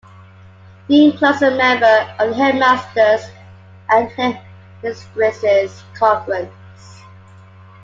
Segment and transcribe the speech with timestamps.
[0.87, 3.29] Dean Close is a member of the Headmasters'
[3.91, 6.51] and Headmistresses' Conference.